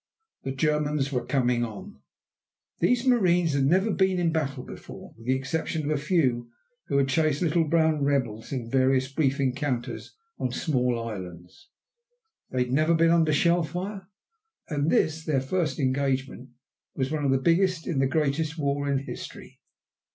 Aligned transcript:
The 0.41 0.51
Germans 0.51 1.11
were 1.11 1.23
coming 1.27 1.63
on. 1.63 1.99
These 2.79 3.05
marines 3.05 3.53
had 3.53 3.65
never 3.65 3.91
been 3.91 4.17
in 4.17 4.29
a 4.29 4.31
battle 4.31 4.63
before, 4.63 5.13
with 5.15 5.27
the 5.27 5.35
exception 5.35 5.83
of 5.85 5.91
a 5.95 6.01
few 6.01 6.49
who 6.87 6.97
had 6.97 7.07
chased 7.07 7.43
little 7.43 7.65
brown 7.65 8.03
rebels 8.03 8.51
in 8.51 8.67
various 8.67 9.11
brief 9.13 9.39
encounters 9.39 10.15
on 10.39 10.51
small 10.53 10.99
islands. 10.99 11.69
They 12.49 12.63
had 12.63 12.71
never 12.71 12.95
been 12.95 13.11
under 13.11 13.31
shell 13.31 13.61
fire. 13.61 14.07
And 14.67 14.89
this 14.89 15.23
their 15.23 15.39
first 15.39 15.77
engagement 15.77 16.49
was 16.95 17.11
one 17.11 17.23
of 17.23 17.29
the 17.29 17.37
biggest 17.37 17.85
in 17.85 17.99
the 17.99 18.07
greatest 18.07 18.57
war 18.57 18.89
in 18.91 18.97
history. 19.05 19.59